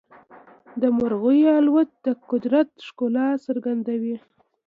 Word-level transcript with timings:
د 0.81 0.83
مرغیو 0.97 1.49
الوت 1.59 1.89
د 2.05 2.07
قدرت 2.29 2.69
ښکلا 2.87 3.27
څرګندوي. 3.45 4.15